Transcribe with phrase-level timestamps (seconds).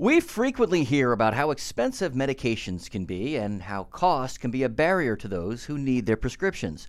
[0.00, 4.68] We frequently hear about how expensive medications can be and how cost can be a
[4.68, 6.86] barrier to those who need their prescriptions.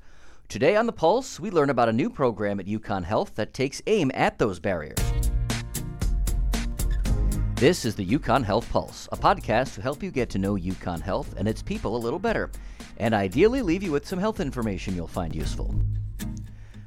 [0.47, 3.82] Today on The Pulse, we learn about a new program at UConn Health that takes
[3.87, 5.00] aim at those barriers.
[7.56, 11.02] This is the UConn Health Pulse, a podcast to help you get to know UConn
[11.02, 12.52] Health and its people a little better,
[12.98, 15.73] and ideally leave you with some health information you'll find useful.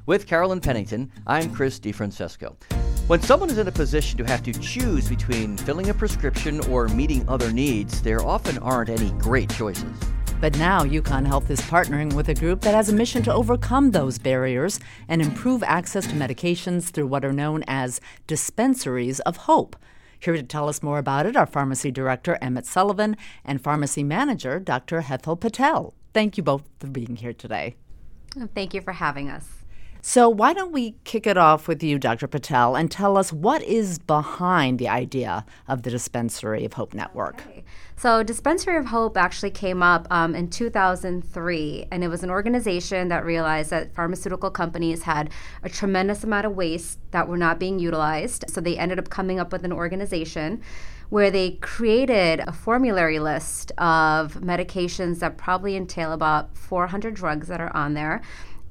[0.06, 2.81] With Carolyn Pennington, I'm Chris DeFrancesco.
[3.08, 6.86] When someone is in a position to have to choose between filling a prescription or
[6.86, 9.98] meeting other needs, there often aren't any great choices.
[10.40, 13.90] But now UConn Health is partnering with a group that has a mission to overcome
[13.90, 19.74] those barriers and improve access to medications through what are known as dispensaries of hope.
[20.20, 24.60] Here to tell us more about it are Pharmacy Director Emmett Sullivan and Pharmacy Manager
[24.60, 25.02] Dr.
[25.02, 25.92] Hetal Patel.
[26.14, 27.74] Thank you both for being here today.
[28.54, 29.61] Thank you for having us.
[30.04, 32.26] So, why don't we kick it off with you, Dr.
[32.26, 37.40] Patel, and tell us what is behind the idea of the Dispensary of Hope Network?
[37.46, 37.62] Okay.
[37.96, 43.06] So, Dispensary of Hope actually came up um, in 2003, and it was an organization
[43.10, 45.30] that realized that pharmaceutical companies had
[45.62, 48.44] a tremendous amount of waste that were not being utilized.
[48.48, 50.62] So, they ended up coming up with an organization
[51.10, 57.60] where they created a formulary list of medications that probably entail about 400 drugs that
[57.60, 58.20] are on there.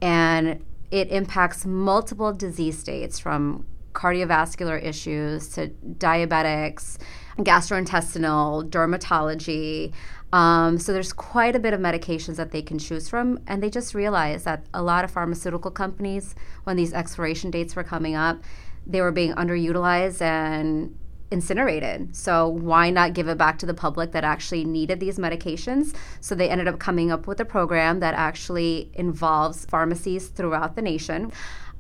[0.02, 0.62] And
[0.92, 6.98] it impacts multiple disease states from cardiovascular issues to diabetics,
[7.38, 9.94] gastrointestinal, dermatology.
[10.34, 13.70] Um, so there's quite a bit of medications that they can choose from, and they
[13.70, 18.42] just realized that a lot of pharmaceutical companies, when these expiration dates were coming up,
[18.88, 20.98] they were being underutilized and
[21.32, 22.16] incinerated.
[22.16, 25.96] So why not give it back to the public that actually needed these medications?
[26.20, 30.82] So they ended up coming up with a program that actually involves pharmacies throughout the
[30.82, 31.32] nation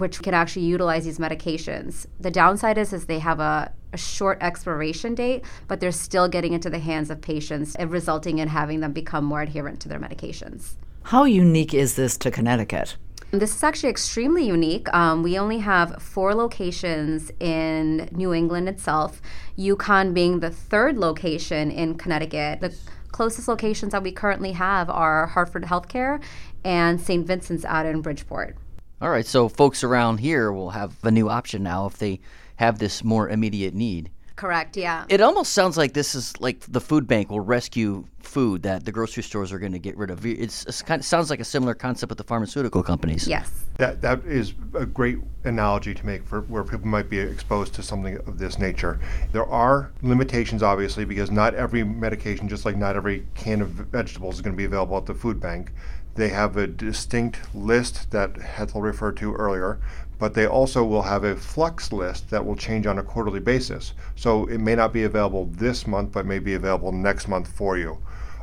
[0.02, 2.08] which can actually utilize these medications.
[2.20, 6.54] The downside is is they have a, a short expiration date, but they're still getting
[6.54, 10.00] into the hands of patients and resulting in having them become more adherent to their
[10.00, 10.74] medications.
[11.04, 12.98] How unique is this to Connecticut?
[13.32, 14.94] This is actually extremely unique.
[14.94, 19.22] Um, we only have four locations in New England itself,
[19.58, 22.60] UConn being the third location in Connecticut.
[22.60, 22.76] The
[23.14, 26.22] closest locations that we currently have are Hartford Healthcare
[26.66, 27.26] and St.
[27.26, 28.58] Vincent's out in Bridgeport.
[29.02, 32.20] All right, so folks around here will have a new option now if they
[32.58, 34.12] have this more immediate need.
[34.42, 35.06] Correct, yeah.
[35.08, 38.92] It almost sounds like this is like the food bank will rescue food that the
[38.92, 40.26] grocery stores are going to get rid of.
[40.26, 43.28] It's, it's kind of sounds like a similar concept with the pharmaceutical companies.
[43.28, 43.52] Yes.
[43.78, 47.84] That that is a great analogy to make for where people might be exposed to
[47.84, 49.00] something of this nature.
[49.32, 54.36] There are limitations, obviously, because not every medication, just like not every can of vegetables,
[54.36, 55.72] is going to be available at the food bank.
[56.16, 59.80] They have a distinct list that Hetal referred to earlier,
[60.20, 63.94] but they also will have a flux list that will change on a quarterly basis.
[64.16, 67.78] So it may not be available this month, but may be available next month for
[67.78, 67.98] you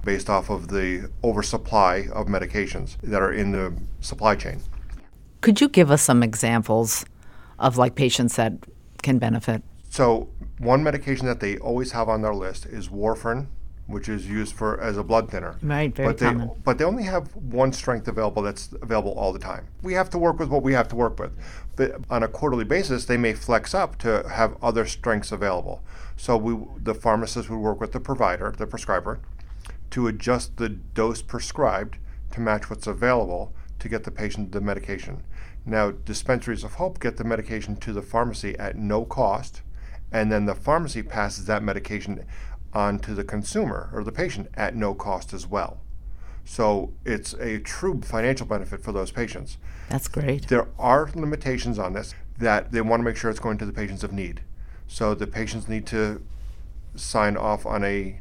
[0.04, 4.60] based off of the oversupply of medications that are in the supply chain.
[5.40, 7.04] Could you give us some examples
[7.58, 8.54] of like patients that
[9.02, 9.62] can benefit?
[9.90, 13.46] So one medication that they always have on their list is warfarin,
[13.88, 15.56] which is used for as a blood thinner.
[15.62, 16.50] Right, very but they, common.
[16.62, 19.66] But they only have one strength available that's available all the time.
[19.82, 21.32] We have to work with what we have to work with.
[21.74, 25.82] But on a quarterly basis, they may flex up to have other strengths available.
[26.16, 29.20] So we, the pharmacist would work with the provider, the prescriber,
[29.90, 31.96] to adjust the dose prescribed
[32.32, 35.22] to match what's available to get the patient the medication.
[35.64, 39.62] Now, dispensaries of hope get the medication to the pharmacy at no cost,
[40.12, 42.24] and then the pharmacy passes that medication
[42.72, 45.80] on to the consumer or the patient at no cost as well.
[46.44, 49.58] So it's a true financial benefit for those patients.
[49.90, 50.48] That's great.
[50.48, 53.72] There are limitations on this that they want to make sure it's going to the
[53.72, 54.42] patients of need.
[54.86, 56.22] So the patients need to
[56.94, 58.20] sign off on a,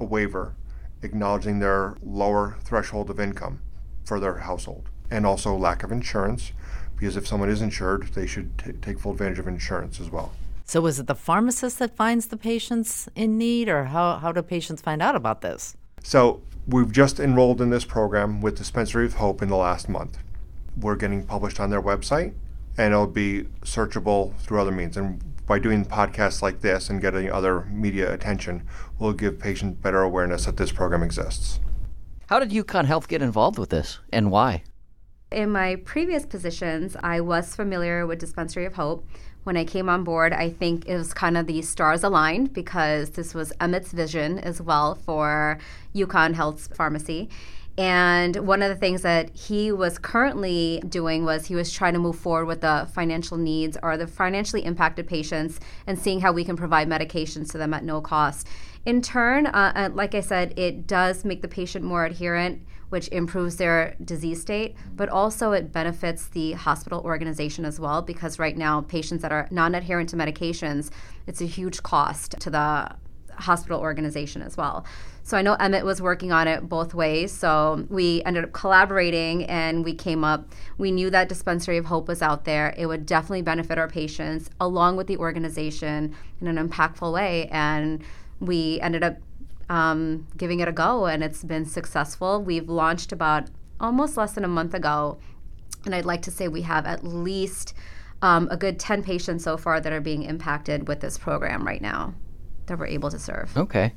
[0.00, 0.54] a waiver
[1.02, 3.60] acknowledging their lower threshold of income
[4.04, 6.52] for their household and also lack of insurance
[6.96, 10.32] because if someone is insured, they should t- take full advantage of insurance as well.
[10.68, 14.42] So is it the pharmacist that finds the patients in need, or how, how do
[14.42, 15.76] patients find out about this?
[16.02, 20.18] So we've just enrolled in this program with Dispensary of Hope in the last month.
[20.76, 22.34] We're getting published on their website,
[22.76, 24.96] and it'll be searchable through other means.
[24.96, 28.66] And by doing podcasts like this and getting other media attention,
[28.98, 31.60] we'll give patients better awareness that this program exists.
[32.26, 34.64] How did UConn Health get involved with this, and why?
[35.32, 39.04] In my previous positions, I was familiar with Dispensary of Hope
[39.46, 43.10] when I came on board, I think it was kind of the stars aligned because
[43.10, 45.58] this was Emmett's vision as well for
[45.94, 47.28] UConn Health's pharmacy.
[47.78, 52.00] And one of the things that he was currently doing was he was trying to
[52.00, 56.44] move forward with the financial needs or the financially impacted patients and seeing how we
[56.44, 58.48] can provide medications to them at no cost.
[58.84, 63.08] In turn, uh, uh, like I said, it does make the patient more adherent, which
[63.08, 68.56] improves their disease state, but also it benefits the hospital organization as well because right
[68.56, 70.90] now, patients that are non adherent to medications,
[71.26, 72.90] it's a huge cost to the
[73.38, 74.84] hospital organization as well.
[75.22, 77.32] So I know Emmett was working on it both ways.
[77.32, 80.48] So we ended up collaborating and we came up.
[80.78, 82.74] We knew that Dispensary of Hope was out there.
[82.76, 87.48] It would definitely benefit our patients along with the organization in an impactful way.
[87.50, 88.04] And
[88.38, 89.16] we ended up
[89.68, 92.42] um, giving it a go, and it's been successful.
[92.42, 93.48] We've launched about
[93.80, 95.18] almost less than a month ago,
[95.84, 97.74] and I'd like to say we have at least
[98.22, 101.82] um, a good 10 patients so far that are being impacted with this program right
[101.82, 102.14] now
[102.66, 103.56] that we're able to serve.
[103.56, 103.92] Okay.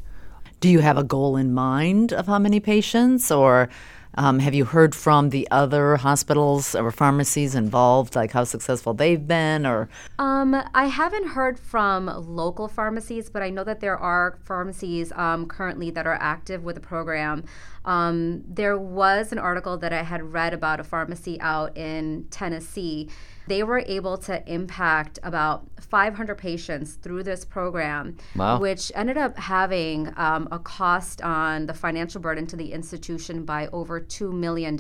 [0.60, 3.70] Do you have a goal in mind of how many patients, or
[4.16, 9.28] um, have you heard from the other hospitals or pharmacies involved, like how successful they've
[9.28, 9.88] been, or?
[10.18, 15.46] Um, I haven't heard from local pharmacies, but I know that there are pharmacies um,
[15.48, 17.44] currently that are active with the program.
[17.86, 23.10] Um, there was an article that I had read about a pharmacy out in Tennessee
[23.50, 28.60] they were able to impact about 500 patients through this program, wow.
[28.60, 33.68] which ended up having um, a cost on the financial burden to the institution by
[33.74, 34.80] over $2 million.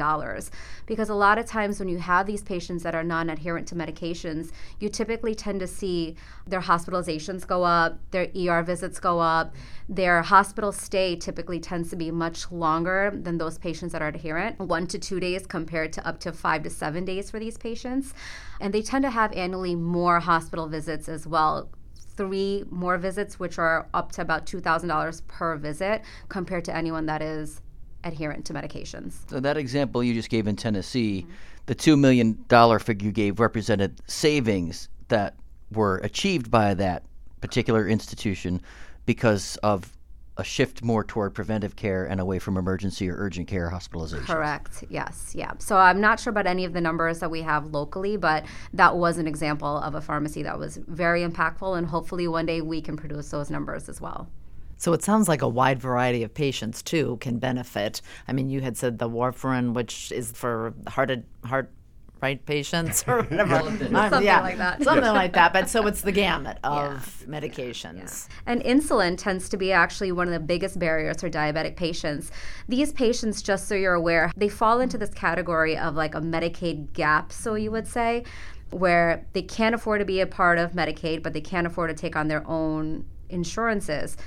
[0.86, 3.76] Because a lot of times when you have these patients that are non adherent to
[3.76, 9.56] medications, you typically tend to see their hospitalizations go up, their ER visits go up,
[9.88, 14.60] their hospital stay typically tends to be much longer than those patients that are adherent,
[14.60, 18.14] one to two days compared to up to five to seven days for these patients.
[18.60, 21.70] And they tend to have annually more hospital visits as well
[22.20, 27.22] three more visits, which are up to about $2,000 per visit compared to anyone that
[27.22, 27.62] is
[28.04, 29.14] adherent to medications.
[29.30, 31.34] So, that example you just gave in Tennessee, mm-hmm.
[31.68, 32.36] the $2 million
[32.80, 35.36] figure you gave represented savings that
[35.72, 37.04] were achieved by that
[37.40, 38.62] particular institution
[39.06, 39.98] because of
[40.40, 44.26] a shift more toward preventive care and away from emergency or urgent care hospitalization.
[44.26, 44.86] Correct.
[44.90, 45.34] Yes.
[45.36, 45.52] Yeah.
[45.60, 48.96] So I'm not sure about any of the numbers that we have locally, but that
[48.96, 52.82] was an example of a pharmacy that was very impactful, and hopefully one day we
[52.82, 54.30] can produce those numbers as well.
[54.78, 58.02] So it sounds like a wide variety of patients too can benefit.
[58.30, 61.12] I mean, you had said the warfarin, which is for heart
[61.44, 61.70] heart
[62.22, 63.60] right patients or whatever.
[63.60, 64.84] something yeah, like that.
[64.84, 65.54] Something like that.
[65.54, 67.40] But so it's the gamut of yeah.
[67.40, 68.28] medications.
[68.30, 68.36] Yeah.
[68.46, 72.32] And insulin tends to be actually one of the biggest barriers for diabetic patients.
[72.68, 76.94] These patients, just so you're aware, they fall into this category of like a Medicaid
[76.94, 78.24] gap, so you would say,
[78.72, 81.96] where they can't afford to be a part of Medicaid, but they can't afford to
[81.96, 84.18] take on their own insurances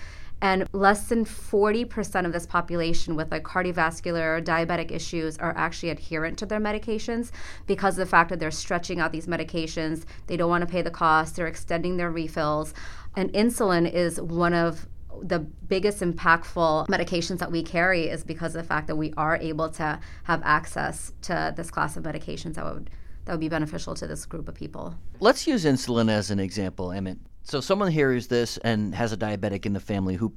[0.42, 5.90] and less than 40% of this population with like cardiovascular or diabetic issues are actually
[5.90, 7.30] adherent to their medications
[7.66, 10.82] because of the fact that they're stretching out these medications they don't want to pay
[10.82, 12.74] the cost they're extending their refills
[13.16, 14.86] and insulin is one of
[15.22, 19.36] the biggest impactful medications that we carry is because of the fact that we are
[19.36, 22.90] able to have access to this class of medications that would
[23.24, 24.96] that would be beneficial to this group of people.
[25.20, 27.18] Let's use insulin as an example, Emmett.
[27.44, 30.32] So someone hears this and has a diabetic in the family who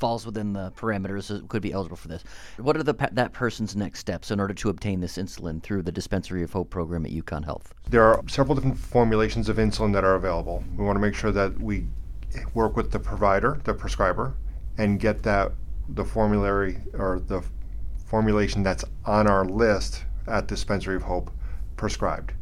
[0.00, 2.24] falls within the parameters could be eligible for this.
[2.56, 5.92] What are the that person's next steps in order to obtain this insulin through the
[5.92, 7.74] Dispensary of Hope program at UConn Health?
[7.88, 10.64] There are several different formulations of insulin that are available.
[10.76, 11.86] We want to make sure that we
[12.54, 14.34] work with the provider, the prescriber,
[14.78, 15.52] and get that
[15.90, 17.44] the formulary or the
[18.06, 21.30] formulation that's on our list at Dispensary of Hope
[21.76, 22.32] prescribed.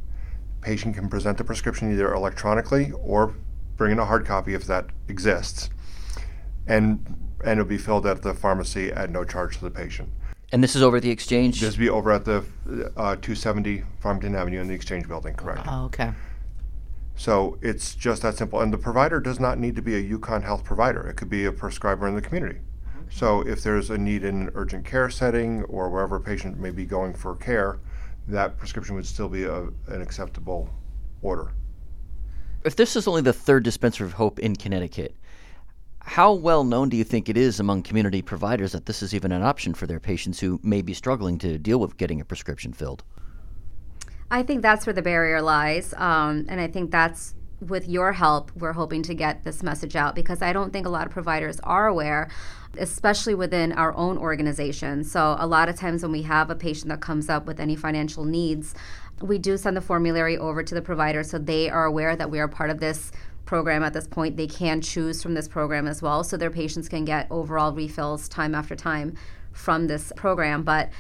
[0.61, 3.35] Patient can present the prescription either electronically or
[3.79, 5.71] bring in a hard copy if that exists,
[6.67, 10.11] and and it'll be filled at the pharmacy at no charge to the patient.
[10.51, 11.61] And this is over at the exchange.
[11.61, 12.45] This will be over at the
[12.97, 15.67] uh, 270 Farmington Avenue in the Exchange Building, correct?
[15.69, 16.13] Oh, okay.
[17.17, 18.61] So it's just that simple.
[18.61, 21.07] And the provider does not need to be a UConn Health provider.
[21.07, 22.61] It could be a prescriber in the community.
[23.11, 26.71] So if there's a need in an urgent care setting or wherever a patient may
[26.71, 27.79] be going for care,
[28.27, 30.71] that prescription would still be a, an acceptable
[31.23, 31.53] order
[32.65, 35.15] if this is only the third dispenser of hope in Connecticut,
[36.01, 39.31] how well known do you think it is among community providers that this is even
[39.31, 42.73] an option for their patients who may be struggling to deal with getting a prescription
[42.73, 43.05] filled?
[44.31, 45.95] I think that's where the barrier lies.
[45.95, 50.15] Um, and I think that's with your help, we're hoping to get this message out
[50.15, 52.31] because I don't think a lot of providers are aware,
[52.79, 55.03] especially within our own organization.
[55.05, 57.75] So, a lot of times when we have a patient that comes up with any
[57.75, 58.75] financial needs,
[59.21, 62.39] we do send the formulary over to the provider so they are aware that we
[62.39, 63.11] are part of this
[63.45, 64.37] program at this point.
[64.37, 68.29] They can choose from this program as well, so their patients can get overall refills
[68.29, 69.15] time after time
[69.53, 70.63] from this program.
[70.63, 70.91] But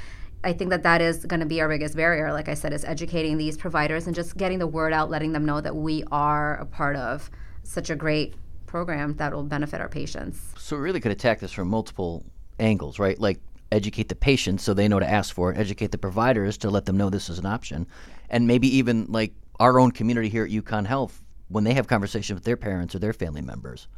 [0.45, 2.33] I think that that is going to be our biggest barrier.
[2.33, 5.45] Like I said, is educating these providers and just getting the word out, letting them
[5.45, 7.31] know that we are a part of
[7.65, 8.35] such a great
[8.67, 10.41] program that will benefit our patients.
[10.57, 12.25] So we really could attack this from multiple
[12.61, 13.19] angles, right?
[13.19, 13.41] Like
[13.73, 16.87] educate the patients so they know to ask for it, educate the providers to let
[16.87, 17.87] them know this is an option,
[18.31, 22.37] and maybe even like our own community here at UConn Health when they have conversations
[22.37, 23.89] with their parents or their family members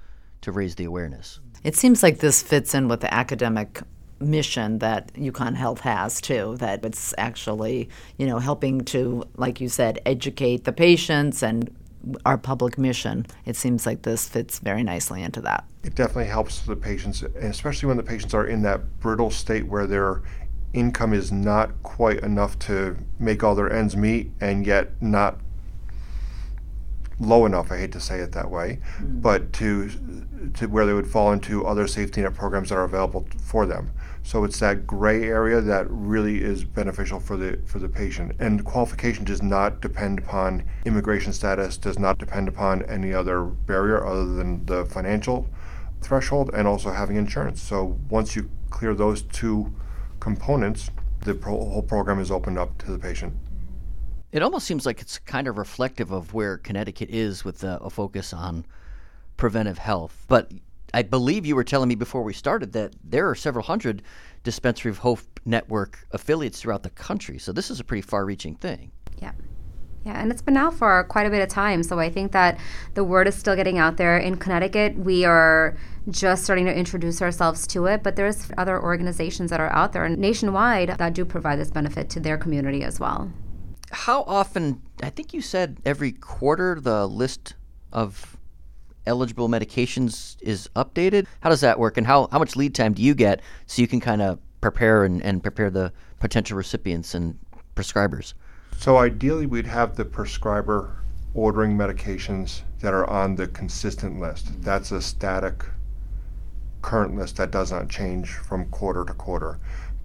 [0.40, 1.40] to raise the awareness.
[1.62, 3.82] It seems like this fits in with the academic
[4.20, 6.56] mission that UConn Health has too.
[6.58, 11.74] That it's actually, you know, helping to, like you said, educate the patients and
[12.24, 13.26] our public mission.
[13.44, 15.64] It seems like this fits very nicely into that.
[15.82, 19.86] It definitely helps the patients, especially when the patients are in that brittle state where
[19.86, 20.22] their
[20.72, 25.38] income is not quite enough to make all their ends meet and yet not
[27.18, 29.20] low enough, I hate to say it that way, mm.
[29.20, 29.90] but to
[30.54, 33.90] to where they would fall into other safety net programs that are available for them.
[34.22, 38.36] So it's that gray area that really is beneficial for the for the patient.
[38.38, 44.06] And qualification does not depend upon immigration status, does not depend upon any other barrier
[44.06, 45.48] other than the financial
[46.00, 47.60] threshold and also having insurance.
[47.60, 49.74] So once you clear those two
[50.20, 53.34] components, the pro- whole program is opened up to the patient.
[54.32, 57.90] It almost seems like it's kind of reflective of where Connecticut is with a, a
[57.90, 58.64] focus on
[59.36, 60.24] preventive health.
[60.28, 60.52] But
[60.92, 64.02] I believe you were telling me before we started that there are several hundred
[64.42, 67.38] Dispensary of Hope Network affiliates throughout the country.
[67.38, 68.90] So this is a pretty far reaching thing.
[69.18, 69.32] Yeah.
[70.04, 71.82] Yeah, and it's been out for quite a bit of time.
[71.82, 72.58] So I think that
[72.94, 74.16] the word is still getting out there.
[74.16, 75.76] In Connecticut, we are
[76.08, 80.08] just starting to introduce ourselves to it, but there's other organizations that are out there
[80.08, 83.30] nationwide that do provide this benefit to their community as well.
[83.90, 87.56] How often, I think you said every quarter, the list
[87.92, 88.38] of
[89.10, 91.26] eligible medications is updated?
[91.40, 93.88] How does that work, and how, how much lead time do you get so you
[93.88, 97.36] can kind of prepare and, and prepare the potential recipients and
[97.74, 98.34] prescribers?
[98.78, 100.96] So ideally, we'd have the prescriber
[101.34, 104.62] ordering medications that are on the consistent list.
[104.62, 105.64] That's a static
[106.80, 109.58] current list that does not change from quarter to quarter.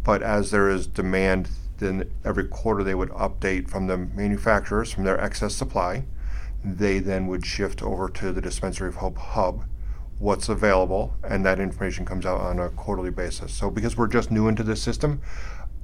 [0.04, 5.04] But as there is demand, then every quarter they would update from the manufacturers from
[5.04, 6.06] their excess supply
[6.66, 9.66] they then would shift over to the Dispensary of Hope hub
[10.18, 13.54] what's available, and that information comes out on a quarterly basis.
[13.54, 15.22] So, because we're just new into this system,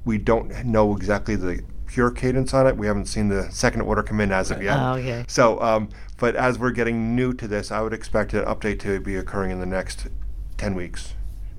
[0.04, 2.76] we don't know exactly the pure cadence on it.
[2.76, 4.78] We haven't seen the second order come in as of yet.
[4.78, 5.24] Oh, okay.
[5.28, 9.00] So, um, but as we're getting new to this, I would expect an update to
[9.00, 10.08] be occurring in the next
[10.56, 11.14] 10 weeks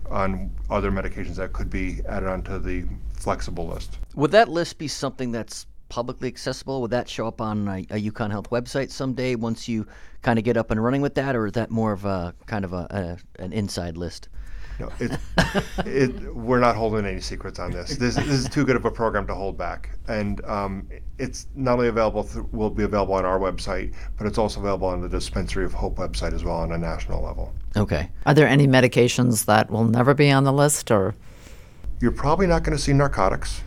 [0.10, 4.00] on other medications that could be added onto the flexible list.
[4.16, 6.82] Would that list be something that's publicly accessible?
[6.82, 9.86] Would that show up on a, a UConn Health website someday once you
[10.24, 12.66] kind of get up and running with that, or is that more of a kind
[12.66, 14.28] of a, a an inside list?
[14.80, 15.12] No, it,
[15.86, 17.96] it, we're not holding any secrets on this.
[17.96, 21.74] This, this is too good of a program to hold back, and um, it's not
[21.74, 25.10] only available th- will be available on our website, but it's also available on the
[25.10, 27.54] Dispensary of Hope website as well on a national level.
[27.78, 28.10] Okay.
[28.26, 31.14] Are there any medications that will never be on the list, or?
[32.02, 33.62] You're probably not going to see narcotics.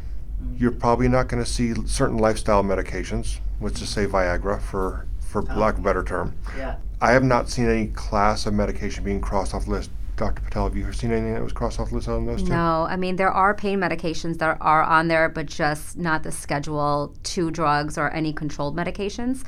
[0.57, 5.45] You're probably not going to see certain lifestyle medications, let's just say Viagra for, for
[5.51, 5.59] oh.
[5.59, 6.35] lack of a better term.
[6.57, 6.77] Yeah.
[7.01, 9.91] I have not seen any class of medication being crossed off the list.
[10.17, 10.41] Dr.
[10.41, 12.49] Patel, have you seen anything that was crossed off the list on those two?
[12.49, 16.33] No, I mean there are pain medications that are on there, but just not the
[16.33, 19.45] Schedule Two drugs or any controlled medications.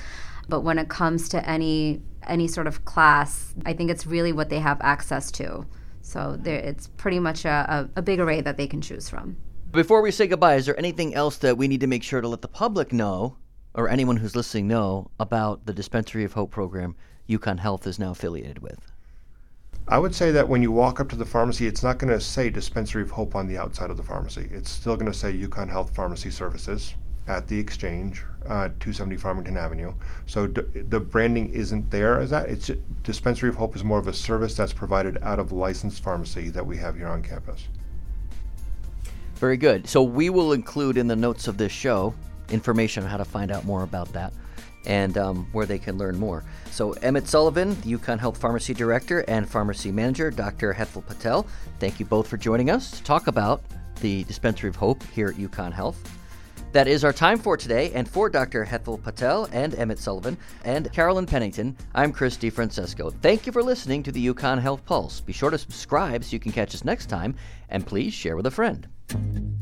[0.47, 4.50] But when it comes to any any sort of class, I think it's really what
[4.50, 5.64] they have access to.
[6.02, 9.38] So it's pretty much a, a, a big array that they can choose from.
[9.73, 12.29] Before we say goodbye, is there anything else that we need to make sure to
[12.29, 13.37] let the public know,
[13.75, 16.97] or anyone who's listening know, about the Dispensary of Hope program
[17.29, 18.91] UConn Health is now affiliated with?
[19.87, 22.19] I would say that when you walk up to the pharmacy, it's not going to
[22.19, 24.49] say Dispensary of Hope on the outside of the pharmacy.
[24.51, 26.95] It's still going to say UConn Health Pharmacy Services
[27.27, 29.93] at the Exchange, uh, 270 Farmington Avenue.
[30.25, 32.49] So d- the branding isn't there as that.
[32.49, 32.71] It's
[33.03, 36.65] Dispensary of Hope is more of a service that's provided out of licensed pharmacy that
[36.65, 37.69] we have here on campus.
[39.38, 39.88] Very good.
[39.88, 42.12] So we will include in the notes of this show
[42.50, 44.33] information on how to find out more about that
[44.85, 46.45] and um, where they can learn more.
[46.71, 50.73] So Emmett Sullivan, the UConn Health Pharmacy Director and Pharmacy Manager, Dr.
[50.73, 51.47] Hetal Patel,
[51.78, 53.62] thank you both for joining us to talk about
[54.00, 56.02] the Dispensary of Hope here at UConn Health.
[56.73, 58.64] That is our time for today, and for Dr.
[58.64, 63.12] Hetal Patel and Emmett Sullivan and Carolyn Pennington, I'm Chris DeFrancesco.
[63.23, 65.21] Thank you for listening to the UConn Health Pulse.
[65.21, 67.35] Be sure to subscribe so you can catch us next time,
[67.68, 69.58] and please share with a friend you